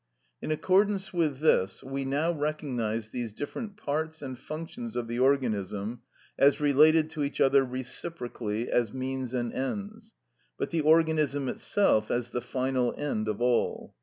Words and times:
In 0.41 0.49
accordance 0.49 1.13
with 1.13 1.41
this, 1.41 1.83
we 1.83 2.05
now 2.05 2.31
recognise 2.31 3.09
these 3.09 3.33
different 3.33 3.77
parts 3.77 4.23
and 4.23 4.35
functions 4.35 4.95
of 4.95 5.07
the 5.07 5.19
organism 5.19 6.01
as 6.39 6.59
related 6.59 7.07
to 7.11 7.23
each 7.23 7.39
other 7.39 7.63
reciprocally 7.63 8.67
as 8.71 8.91
means 8.91 9.35
and 9.35 9.53
end, 9.53 10.01
but 10.57 10.71
the 10.71 10.81
organism 10.81 11.47
itself 11.47 12.09
as 12.09 12.31
the 12.31 12.41
final 12.41 12.95
end 12.97 13.27
of 13.27 13.41
all. 13.43 13.93